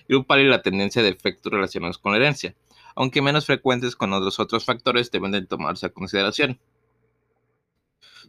grupal 0.07 0.41
y 0.41 0.49
la 0.49 0.61
tendencia 0.61 1.03
de 1.03 1.09
efectos 1.09 1.51
relacionados 1.51 1.97
con 1.97 2.13
la 2.13 2.19
herencia, 2.19 2.55
aunque 2.97 3.23
menos 3.23 3.47
frecuentes 3.47 3.95
con 3.95 4.11
los 4.11 4.41
otros 4.41 4.65
factores 4.65 5.11
deben 5.11 5.31
de 5.31 5.43
tomarse 5.43 5.87
a 5.87 5.91
consideración. 5.91 6.59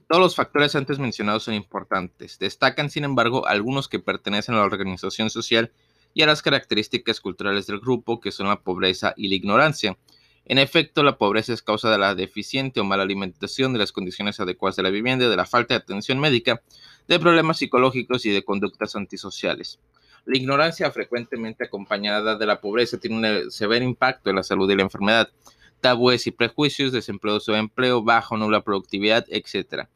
Todos 0.07 0.21
los 0.21 0.35
factores 0.35 0.75
antes 0.75 0.99
mencionados 0.99 1.43
son 1.43 1.53
importantes. 1.53 2.37
Destacan, 2.37 2.89
sin 2.89 3.03
embargo, 3.03 3.47
algunos 3.47 3.87
que 3.87 3.99
pertenecen 3.99 4.55
a 4.55 4.59
la 4.59 4.65
organización 4.65 5.29
social 5.29 5.71
y 6.13 6.21
a 6.21 6.27
las 6.27 6.41
características 6.41 7.19
culturales 7.21 7.65
del 7.67 7.79
grupo, 7.79 8.19
que 8.19 8.31
son 8.31 8.47
la 8.47 8.61
pobreza 8.61 9.13
y 9.17 9.29
la 9.29 9.35
ignorancia. 9.35 9.97
En 10.45 10.59
efecto, 10.59 11.03
la 11.03 11.17
pobreza 11.17 11.53
es 11.53 11.61
causa 11.61 11.89
de 11.91 11.97
la 11.97 12.15
deficiente 12.15 12.79
o 12.79 12.85
mala 12.85 13.03
alimentación, 13.03 13.73
de 13.73 13.79
las 13.79 13.91
condiciones 13.91 14.39
adecuadas 14.39 14.77
de 14.77 14.83
la 14.83 14.89
vivienda, 14.89 15.27
de 15.27 15.35
la 15.35 15.45
falta 15.45 15.73
de 15.73 15.79
atención 15.79 16.19
médica, 16.19 16.61
de 17.07 17.19
problemas 17.19 17.57
psicológicos 17.57 18.25
y 18.25 18.31
de 18.31 18.43
conductas 18.43 18.95
antisociales. 18.95 19.79
La 20.27 20.37
ignorancia, 20.37 20.91
frecuentemente 20.91 21.63
acompañada 21.63 22.35
de 22.35 22.45
la 22.45 22.59
pobreza, 22.59 22.97
tiene 22.97 23.43
un 23.43 23.49
severo 23.49 23.85
impacto 23.85 24.29
en 24.29 24.35
la 24.35 24.43
salud 24.43 24.69
y 24.69 24.75
la 24.75 24.83
enfermedad. 24.83 25.29
Tabúes 25.79 26.27
y 26.27 26.31
prejuicios, 26.31 26.91
desempleo 26.91 27.37
o 27.37 27.55
empleo, 27.55 28.03
baja 28.03 28.35
o 28.35 28.37
nula 28.37 28.61
productividad, 28.61 29.25
etc. 29.29 29.87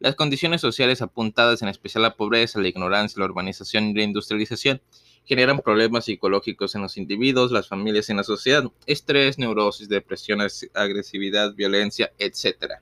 Las 0.00 0.16
condiciones 0.16 0.60
sociales 0.60 1.02
apuntadas, 1.02 1.62
en 1.62 1.68
especial 1.68 2.02
la 2.02 2.16
pobreza, 2.16 2.60
la 2.60 2.66
ignorancia, 2.66 3.20
la 3.20 3.26
urbanización 3.26 3.84
y 3.84 3.94
la 3.94 4.02
industrialización, 4.02 4.82
generan 5.24 5.60
problemas 5.60 6.06
psicológicos 6.06 6.74
en 6.74 6.82
los 6.82 6.96
individuos, 6.96 7.52
las 7.52 7.68
familias 7.68 8.08
y 8.08 8.12
en 8.12 8.18
la 8.18 8.24
sociedad, 8.24 8.64
estrés, 8.86 9.38
neurosis, 9.38 9.88
depresión, 9.88 10.40
agresividad, 10.74 11.54
violencia, 11.54 12.10
etc. 12.18 12.80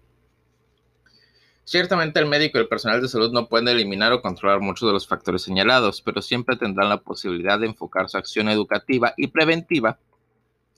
Ciertamente 1.64 2.20
el 2.20 2.26
médico 2.26 2.58
y 2.58 2.60
el 2.60 2.68
personal 2.68 3.00
de 3.00 3.08
salud 3.08 3.32
no 3.32 3.48
pueden 3.48 3.68
eliminar 3.68 4.12
o 4.12 4.20
controlar 4.20 4.60
muchos 4.60 4.86
de 4.86 4.92
los 4.92 5.06
factores 5.06 5.42
señalados, 5.42 6.02
pero 6.02 6.20
siempre 6.20 6.56
tendrán 6.56 6.90
la 6.90 7.00
posibilidad 7.00 7.58
de 7.58 7.66
enfocar 7.66 8.10
su 8.10 8.18
acción 8.18 8.50
educativa 8.50 9.14
y 9.16 9.28
preventiva 9.28 9.98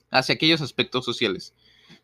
hacia 0.09 0.35
aquellos 0.35 0.61
aspectos 0.61 1.03
sociales 1.03 1.53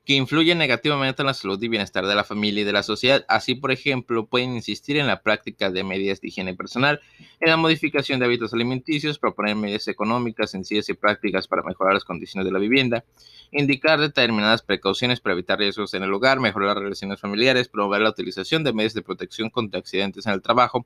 que 0.05 0.15
influyen 0.15 0.57
negativamente 0.57 1.21
en 1.21 1.27
la 1.27 1.33
salud 1.33 1.61
y 1.63 1.69
bienestar 1.69 2.05
de 2.05 2.13
la 2.13 2.25
familia 2.25 2.61
y 2.61 2.65
de 2.65 2.73
la 2.73 2.83
sociedad. 2.83 3.23
Así, 3.29 3.55
por 3.55 3.71
ejemplo, 3.71 4.25
pueden 4.25 4.53
insistir 4.53 4.97
en 4.97 5.07
la 5.07 5.21
práctica 5.21 5.71
de 5.71 5.83
medidas 5.83 6.19
de 6.19 6.27
higiene 6.27 6.53
personal, 6.53 6.99
en 7.39 7.49
la 7.49 7.55
modificación 7.55 8.19
de 8.19 8.25
hábitos 8.25 8.53
alimenticios, 8.53 9.17
proponer 9.17 9.55
medidas 9.55 9.87
económicas 9.87 10.51
sencillas 10.51 10.89
y 10.89 10.93
prácticas 10.93 11.47
para 11.47 11.63
mejorar 11.63 11.93
las 11.93 12.03
condiciones 12.03 12.45
de 12.45 12.51
la 12.51 12.59
vivienda, 12.59 13.05
indicar 13.51 13.99
determinadas 13.99 14.61
precauciones 14.61 15.21
para 15.21 15.33
evitar 15.33 15.59
riesgos 15.59 15.93
en 15.93 16.03
el 16.03 16.13
hogar, 16.13 16.41
mejorar 16.41 16.75
las 16.75 16.83
relaciones 16.83 17.21
familiares, 17.21 17.69
promover 17.69 18.01
la 18.01 18.09
utilización 18.09 18.65
de 18.65 18.73
medios 18.73 18.93
de 18.93 19.03
protección 19.03 19.49
contra 19.49 19.79
accidentes 19.79 20.25
en 20.25 20.33
el 20.33 20.41
trabajo, 20.41 20.85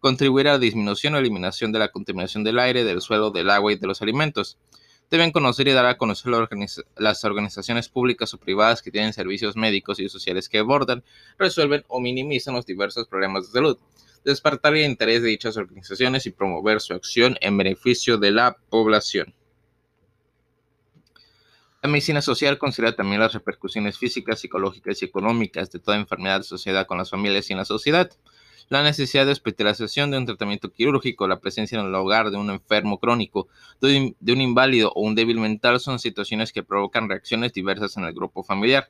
contribuir 0.00 0.48
a 0.48 0.52
la 0.52 0.58
disminución 0.58 1.14
o 1.14 1.18
eliminación 1.18 1.70
de 1.70 1.78
la 1.78 1.88
contaminación 1.88 2.42
del 2.42 2.58
aire, 2.58 2.82
del 2.82 3.00
suelo, 3.00 3.30
del 3.30 3.48
agua 3.48 3.72
y 3.72 3.76
de 3.76 3.86
los 3.86 4.02
alimentos 4.02 4.58
deben 5.10 5.32
conocer 5.32 5.68
y 5.68 5.72
dar 5.72 5.86
a 5.86 5.98
conocer 5.98 6.32
las 6.96 7.24
organizaciones 7.24 7.88
públicas 7.88 8.34
o 8.34 8.38
privadas 8.38 8.82
que 8.82 8.90
tienen 8.90 9.12
servicios 9.12 9.56
médicos 9.56 10.00
y 10.00 10.08
sociales 10.08 10.48
que 10.48 10.58
abordan, 10.58 11.04
resuelven 11.38 11.84
o 11.88 12.00
minimizan 12.00 12.54
los 12.54 12.66
diversos 12.66 13.06
problemas 13.06 13.46
de 13.46 13.52
salud, 13.52 13.78
despertar 14.24 14.74
el 14.74 14.84
interés 14.84 15.22
de 15.22 15.28
dichas 15.28 15.56
organizaciones 15.56 16.26
y 16.26 16.30
promover 16.30 16.80
su 16.80 16.94
acción 16.94 17.36
en 17.40 17.56
beneficio 17.56 18.18
de 18.18 18.32
la 18.32 18.56
población. 18.70 19.34
La 21.82 21.90
medicina 21.90 22.20
social 22.20 22.58
considera 22.58 22.96
también 22.96 23.20
las 23.20 23.32
repercusiones 23.32 23.96
físicas, 23.96 24.40
psicológicas 24.40 25.00
y 25.02 25.04
económicas 25.04 25.70
de 25.70 25.78
toda 25.78 25.96
enfermedad 25.96 26.40
asociada 26.40 26.84
con 26.84 26.98
las 26.98 27.10
familias 27.10 27.48
y 27.48 27.52
en 27.52 27.58
la 27.58 27.64
sociedad 27.64 28.10
la 28.68 28.82
necesidad 28.82 29.26
de 29.26 29.32
hospitalización 29.32 30.10
de 30.10 30.18
un 30.18 30.26
tratamiento 30.26 30.72
quirúrgico, 30.72 31.28
la 31.28 31.40
presencia 31.40 31.78
en 31.78 31.86
el 31.86 31.94
hogar 31.94 32.30
de 32.30 32.36
un 32.36 32.50
enfermo 32.50 32.98
crónico, 32.98 33.48
de 33.80 34.14
un 34.20 34.40
inválido 34.40 34.92
o 34.94 35.02
un 35.02 35.14
débil 35.14 35.38
mental 35.38 35.78
son 35.78 35.98
situaciones 35.98 36.52
que 36.52 36.62
provocan 36.62 37.08
reacciones 37.08 37.52
diversas 37.52 37.96
en 37.96 38.04
el 38.04 38.12
grupo 38.12 38.42
familiar. 38.42 38.88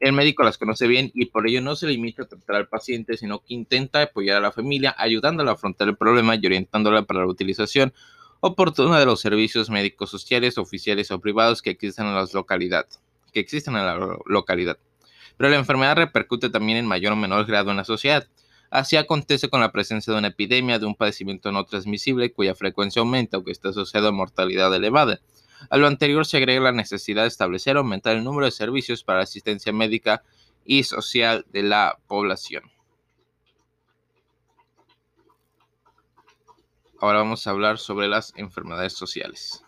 El 0.00 0.14
médico 0.14 0.42
las 0.42 0.56
conoce 0.56 0.86
bien 0.86 1.10
y 1.14 1.26
por 1.26 1.46
ello 1.46 1.60
no 1.60 1.76
se 1.76 1.86
limita 1.86 2.22
a 2.22 2.26
tratar 2.26 2.56
al 2.56 2.68
paciente, 2.68 3.18
sino 3.18 3.40
que 3.40 3.52
intenta 3.52 4.00
apoyar 4.00 4.38
a 4.38 4.40
la 4.40 4.52
familia, 4.52 4.94
ayudándola 4.96 5.50
a 5.50 5.54
afrontar 5.54 5.88
el 5.88 5.96
problema 5.96 6.36
y 6.36 6.46
orientándola 6.46 7.02
para 7.02 7.20
la 7.20 7.26
utilización 7.26 7.92
oportuna 8.40 8.98
de 8.98 9.04
los 9.04 9.20
servicios 9.20 9.68
médicos 9.68 10.10
sociales, 10.10 10.56
oficiales 10.56 11.10
o 11.10 11.20
privados 11.20 11.60
que 11.60 11.68
existen 11.68 12.06
en 12.06 12.14
la 12.14 12.26
localidad. 12.32 12.86
Que 13.34 13.40
existen 13.40 13.76
en 13.76 13.84
la 13.84 14.18
localidad. 14.24 14.78
Pero 15.36 15.50
la 15.50 15.56
enfermedad 15.56 15.96
repercute 15.96 16.48
también 16.48 16.78
en 16.78 16.86
mayor 16.86 17.12
o 17.12 17.16
menor 17.16 17.44
grado 17.44 17.70
en 17.70 17.76
la 17.76 17.84
sociedad. 17.84 18.26
Así 18.70 18.96
acontece 18.96 19.50
con 19.50 19.60
la 19.60 19.72
presencia 19.72 20.12
de 20.12 20.18
una 20.20 20.28
epidemia 20.28 20.78
de 20.78 20.86
un 20.86 20.94
padecimiento 20.94 21.50
no 21.50 21.64
transmisible 21.64 22.32
cuya 22.32 22.54
frecuencia 22.54 23.00
aumenta 23.00 23.36
o 23.36 23.44
que 23.44 23.50
está 23.50 23.70
asociado 23.70 24.08
a 24.08 24.12
mortalidad 24.12 24.72
elevada. 24.74 25.20
A 25.68 25.76
lo 25.76 25.88
anterior 25.88 26.24
se 26.24 26.36
agrega 26.36 26.60
la 26.60 26.72
necesidad 26.72 27.22
de 27.22 27.28
establecer 27.28 27.76
o 27.76 27.80
aumentar 27.80 28.16
el 28.16 28.24
número 28.24 28.46
de 28.46 28.52
servicios 28.52 29.02
para 29.02 29.22
asistencia 29.22 29.72
médica 29.72 30.22
y 30.64 30.84
social 30.84 31.44
de 31.50 31.64
la 31.64 31.98
población. 32.06 32.62
Ahora 37.00 37.18
vamos 37.18 37.46
a 37.46 37.50
hablar 37.50 37.78
sobre 37.78 38.08
las 38.08 38.32
enfermedades 38.36 38.92
sociales. 38.92 39.64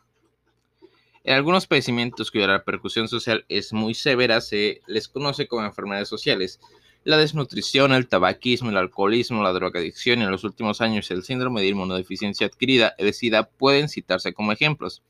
En 1.24 1.34
algunos 1.34 1.66
padecimientos 1.66 2.30
cuya 2.30 2.46
repercusión 2.46 3.08
social 3.08 3.44
es 3.48 3.72
muy 3.72 3.94
severa 3.94 4.40
se 4.40 4.80
les 4.86 5.08
conoce 5.08 5.48
como 5.48 5.64
enfermedades 5.64 6.08
sociales 6.08 6.60
la 7.04 7.16
desnutrición, 7.16 7.92
el 7.92 8.08
tabaquismo, 8.08 8.70
el 8.70 8.76
alcoholismo, 8.76 9.42
la 9.42 9.52
drogadicción 9.52 10.20
y 10.20 10.22
en 10.22 10.30
los 10.30 10.44
últimos 10.44 10.80
años 10.80 11.10
el 11.10 11.24
síndrome 11.24 11.60
de 11.60 11.68
inmunodeficiencia 11.68 12.46
adquirida, 12.46 12.94
el 12.98 13.12
SIDA, 13.12 13.48
pueden 13.48 13.88
citarse 13.88 14.32
como 14.32 14.52
ejemplos. 14.52 15.02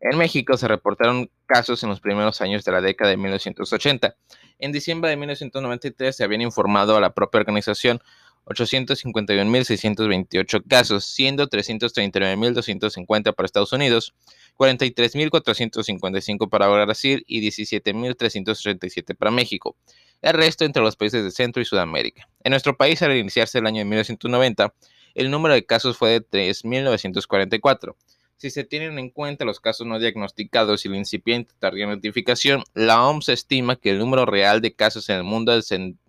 En 0.00 0.16
México 0.16 0.56
se 0.56 0.66
reportaron 0.66 1.30
casos 1.44 1.82
en 1.82 1.90
los 1.90 2.00
primeros 2.00 2.40
años 2.40 2.64
de 2.64 2.72
la 2.72 2.80
década 2.80 3.10
de 3.10 3.18
1980. 3.18 4.16
En 4.58 4.72
diciembre 4.72 5.10
de 5.10 5.16
1993 5.16 6.16
se 6.16 6.24
habían 6.24 6.40
informado 6.40 6.96
a 6.96 7.00
la 7.00 7.12
propia 7.12 7.40
organización 7.40 8.00
851.628 8.46 10.62
casos, 10.66 11.04
siendo 11.04 11.48
339.250 11.48 13.34
para 13.34 13.46
Estados 13.46 13.72
Unidos, 13.72 14.14
43.455 14.56 16.48
para 16.48 16.68
Brasil 16.68 17.24
y 17.26 17.46
17.337 17.46 19.16
para 19.16 19.30
México. 19.30 19.76
El 20.22 20.34
resto 20.34 20.64
entre 20.64 20.82
los 20.82 20.96
países 20.96 21.24
de 21.24 21.30
Centro 21.30 21.62
y 21.62 21.64
Sudamérica. 21.64 22.28
En 22.42 22.50
nuestro 22.50 22.76
país, 22.76 23.00
al 23.02 23.16
iniciarse 23.16 23.58
el 23.58 23.66
año 23.66 23.78
de 23.78 23.84
1990, 23.84 24.74
el 25.14 25.30
número 25.30 25.54
de 25.54 25.64
casos 25.64 25.96
fue 25.96 26.10
de 26.10 26.20
3.944, 26.28 27.94
Si 28.36 28.50
se 28.50 28.64
tienen 28.64 28.98
en 28.98 29.10
cuenta 29.10 29.44
los 29.44 29.60
casos 29.60 29.86
no 29.86 29.98
diagnosticados 29.98 30.84
y 30.84 30.88
la 30.88 30.96
incipiente 30.96 31.52
tardía 31.58 31.86
notificación, 31.86 32.64
la 32.74 33.06
OMS 33.06 33.28
estima 33.28 33.76
que 33.76 33.90
el 33.90 33.98
número 33.98 34.26
real 34.26 34.60
de 34.60 34.74
casos 34.74 35.08
en 35.08 35.16
el 35.16 35.24
mundo 35.24 35.52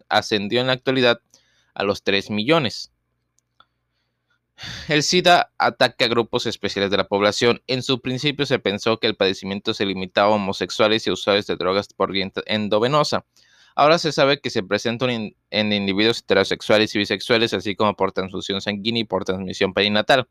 ascendió 0.10 0.62
en 0.62 0.68
la 0.68 0.74
actualidad 0.74 1.20
a 1.74 1.84
los 1.84 2.04
3 2.04 2.30
millones. 2.30 2.92
El 4.88 5.02
SIDA 5.02 5.52
ataca 5.58 6.06
a 6.06 6.08
grupos 6.08 6.46
especiales 6.46 6.92
de 6.92 6.98
la 6.98 7.08
población. 7.08 7.62
En 7.68 7.82
su 7.82 8.00
principio 8.02 8.46
se 8.46 8.60
pensó 8.60 9.00
que 9.00 9.08
el 9.08 9.16
padecimiento 9.16 9.74
se 9.74 9.86
limitaba 9.86 10.34
a 10.34 10.36
homosexuales 10.36 11.08
y 11.08 11.12
usuarios 11.12 11.48
de 11.48 11.56
drogas 11.56 11.88
por 11.94 12.12
vía 12.12 12.32
endovenosa. 12.46 13.26
Ahora 13.76 13.98
se 13.98 14.12
sabe 14.12 14.40
que 14.40 14.50
se 14.50 14.64
presenta 14.64 15.08
en 15.12 15.74
individuos 15.74 16.20
heterosexuales 16.20 16.94
y 16.96 17.00
bisexuales, 17.00 17.54
así 17.54 17.76
como 17.76 17.96
por 17.96 18.12
transfusión 18.12 18.62
sanguínea 18.62 19.02
y 19.02 19.06
por 19.06 19.26
transmisión 19.26 19.74
perinatal. 19.74 20.28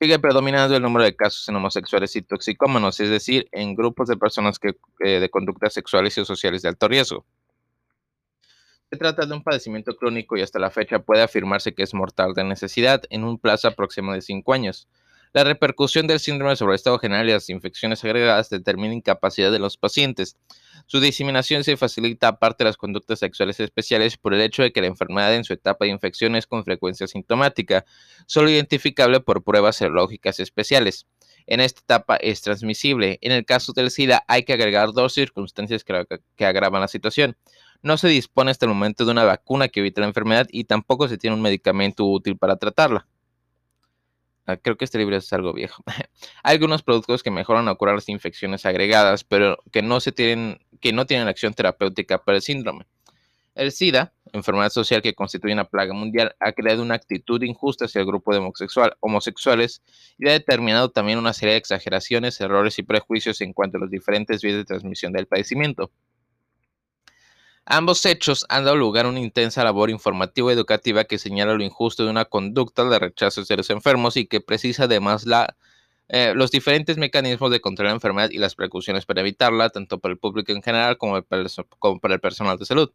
Sigue 0.00 0.18
predominando 0.18 0.74
el 0.74 0.82
número 0.82 1.04
de 1.04 1.14
casos 1.14 1.48
en 1.48 1.54
homosexuales 1.54 2.16
y 2.16 2.22
toxicómanos, 2.22 2.98
es 2.98 3.08
decir, 3.08 3.48
en 3.52 3.76
grupos 3.76 4.08
de 4.08 4.16
personas 4.16 4.58
que, 4.58 4.74
de 4.98 5.30
conductas 5.30 5.74
sexuales 5.74 6.18
y 6.18 6.24
sociales 6.24 6.62
de 6.62 6.70
alto 6.70 6.88
riesgo. 6.88 7.24
Se 8.90 8.98
trata 8.98 9.24
de 9.24 9.32
un 9.32 9.44
padecimiento 9.44 9.94
crónico 9.94 10.36
y 10.36 10.42
hasta 10.42 10.58
la 10.58 10.70
fecha 10.70 10.98
puede 10.98 11.22
afirmarse 11.22 11.72
que 11.72 11.84
es 11.84 11.94
mortal 11.94 12.34
de 12.34 12.42
necesidad 12.42 13.02
en 13.10 13.22
un 13.22 13.38
plazo 13.38 13.68
aproximado 13.68 14.14
de 14.14 14.22
5 14.22 14.52
años. 14.52 14.88
La 15.32 15.44
repercusión 15.44 16.08
del 16.08 16.18
síndrome 16.18 16.56
sobre 16.56 16.72
el 16.72 16.76
estado 16.76 16.98
general 16.98 17.28
y 17.28 17.32
las 17.32 17.48
infecciones 17.48 18.02
agregadas 18.04 18.50
determina 18.50 18.92
incapacidad 18.92 19.52
de 19.52 19.60
los 19.60 19.76
pacientes. 19.76 20.36
Su 20.86 21.00
diseminación 21.00 21.64
se 21.64 21.76
facilita 21.76 22.28
aparte 22.28 22.64
de 22.64 22.68
las 22.70 22.76
conductas 22.76 23.18
sexuales 23.18 23.60
especiales 23.60 24.16
por 24.16 24.34
el 24.34 24.40
hecho 24.40 24.62
de 24.62 24.72
que 24.72 24.80
la 24.80 24.86
enfermedad 24.88 25.34
en 25.34 25.44
su 25.44 25.52
etapa 25.52 25.84
de 25.84 25.90
infección 25.90 26.36
es 26.36 26.46
con 26.46 26.64
frecuencia 26.64 27.06
sintomática, 27.06 27.84
solo 28.26 28.50
identificable 28.50 29.20
por 29.20 29.42
pruebas 29.42 29.76
serológicas 29.76 30.40
especiales. 30.40 31.06
En 31.46 31.60
esta 31.60 31.80
etapa 31.80 32.16
es 32.16 32.42
transmisible. 32.42 33.18
En 33.20 33.32
el 33.32 33.44
caso 33.44 33.72
del 33.72 33.90
SIDA 33.90 34.24
hay 34.28 34.44
que 34.44 34.52
agregar 34.52 34.92
dos 34.92 35.12
circunstancias 35.12 35.84
que, 35.84 36.44
agravan 36.44 36.80
la 36.80 36.88
situación. 36.88 37.36
No 37.82 37.96
se 37.96 38.08
dispone 38.08 38.50
hasta 38.50 38.66
el 38.66 38.72
momento 38.72 39.04
de 39.04 39.10
una 39.10 39.24
vacuna 39.24 39.68
que 39.68 39.80
evite 39.80 40.00
la 40.00 40.06
enfermedad 40.06 40.46
y 40.50 40.64
tampoco 40.64 41.08
se 41.08 41.18
tiene 41.18 41.34
un 41.34 41.42
medicamento 41.42 42.04
útil 42.04 42.36
para 42.36 42.56
tratarla. 42.56 43.06
Ah, 44.46 44.56
creo 44.56 44.76
que 44.76 44.84
este 44.84 44.98
libro 44.98 45.16
es 45.16 45.32
algo 45.32 45.52
viejo. 45.52 45.82
Hay 46.42 46.54
algunos 46.54 46.82
productos 46.82 47.22
que 47.22 47.30
mejoran 47.30 47.68
o 47.68 47.76
curar 47.76 47.94
las 47.94 48.08
infecciones 48.08 48.66
agregadas, 48.66 49.22
pero 49.24 49.58
que 49.70 49.82
no, 49.82 50.00
se 50.00 50.10
tienen, 50.10 50.60
que 50.82 50.92
no 50.92 51.06
tienen 51.06 51.28
acción 51.28 51.54
terapéutica 51.54 52.18
para 52.18 52.36
el 52.36 52.42
síndrome. 52.42 52.84
El 53.54 53.70
SIDA, 53.70 54.12
enfermedad 54.32 54.70
social 54.70 55.02
que 55.02 55.14
constituye 55.14 55.52
una 55.52 55.68
plaga 55.68 55.92
mundial, 55.92 56.34
ha 56.40 56.52
creado 56.52 56.82
una 56.82 56.94
actitud 56.94 57.42
injusta 57.42 57.84
hacia 57.84 58.00
el 58.00 58.06
grupo 58.06 58.34
de 58.34 58.40
homosexuales 59.00 59.82
y 60.18 60.28
ha 60.28 60.32
determinado 60.32 60.90
también 60.90 61.18
una 61.18 61.34
serie 61.34 61.52
de 61.52 61.58
exageraciones, 61.58 62.40
errores 62.40 62.78
y 62.78 62.82
prejuicios 62.82 63.40
en 63.42 63.52
cuanto 63.52 63.76
a 63.76 63.80
las 63.80 63.90
diferentes 63.90 64.42
vías 64.42 64.56
de 64.56 64.64
transmisión 64.64 65.12
del 65.12 65.26
padecimiento. 65.26 65.90
Ambos 67.64 68.04
hechos 68.06 68.44
han 68.48 68.64
dado 68.64 68.76
lugar 68.76 69.06
a 69.06 69.10
una 69.10 69.20
intensa 69.20 69.62
labor 69.62 69.90
informativa 69.90 70.50
y 70.50 70.54
educativa 70.54 71.04
que 71.04 71.18
señala 71.18 71.54
lo 71.54 71.62
injusto 71.62 72.04
de 72.04 72.10
una 72.10 72.24
conducta 72.24 72.84
de 72.84 72.98
rechazo 72.98 73.44
de 73.44 73.56
los 73.56 73.70
enfermos 73.70 74.16
y 74.16 74.26
que 74.26 74.40
precisa 74.40 74.84
además 74.84 75.26
la, 75.26 75.56
eh, 76.14 76.34
los 76.34 76.50
diferentes 76.50 76.98
mecanismos 76.98 77.50
de 77.50 77.62
control 77.62 77.86
de 77.86 77.88
la 77.88 77.94
enfermedad 77.94 78.28
y 78.30 78.36
las 78.36 78.54
precauciones 78.54 79.06
para 79.06 79.22
evitarla, 79.22 79.70
tanto 79.70 79.98
para 79.98 80.12
el 80.12 80.18
público 80.18 80.52
en 80.52 80.62
general 80.62 80.98
como 80.98 81.22
para, 81.22 81.40
el, 81.42 82.20
personal 82.20 82.58
de 82.58 82.66
salud, 82.66 82.92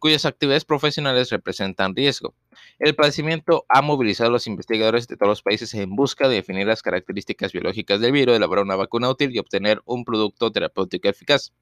cuyas 0.00 0.24
actividades 0.24 0.64
profesionales 0.64 1.30
representan 1.30 1.94
riesgo. 1.94 2.34
El 2.80 2.96
padecimiento 2.96 3.66
ha 3.68 3.82
movilizado 3.82 4.30
a 4.30 4.32
los 4.32 4.48
investigadores 4.48 5.06
de 5.06 5.16
todos 5.16 5.28
los 5.28 5.42
países 5.42 5.72
en 5.74 5.94
busca 5.94 6.28
de 6.28 6.34
definir 6.34 6.66
las 6.66 6.82
características 6.82 7.52
biológicas 7.52 8.00
del 8.00 8.10
virus, 8.10 8.34
elaborar 8.34 8.64
una 8.64 8.74
vacuna 8.74 9.10
útil 9.10 9.30
y 9.32 9.38
obtener 9.38 9.80
un 9.84 10.04
producto 10.04 10.50
terapéutico 10.50 11.08
eficaz. 11.08 11.52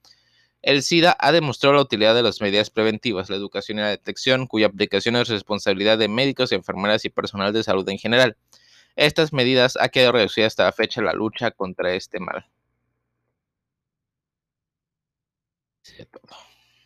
El 0.62 0.82
SIDA 0.82 1.14
ha 1.20 1.32
demostrado 1.32 1.74
la 1.74 1.82
utilidad 1.82 2.14
de 2.14 2.22
las 2.22 2.40
medidas 2.40 2.70
preventivas, 2.70 3.28
la 3.28 3.36
educación 3.36 3.78
y 3.78 3.82
la 3.82 3.90
detección, 3.90 4.46
cuya 4.46 4.68
aplicación 4.68 5.16
es 5.16 5.28
responsabilidad 5.28 5.98
de 5.98 6.08
médicos, 6.08 6.50
enfermeras 6.52 7.04
y 7.04 7.10
personal 7.10 7.52
de 7.52 7.62
salud 7.62 7.86
en 7.90 7.98
general. 7.98 8.38
Estas 8.96 9.32
medidas 9.32 9.76
han 9.76 9.90
quedado 9.90 10.12
reducidas 10.12 10.52
hasta 10.52 10.64
la 10.64 10.72
fecha 10.72 11.00
la 11.00 11.12
lucha 11.12 11.50
contra 11.52 11.92
este 11.94 12.18
mal. 12.20 12.44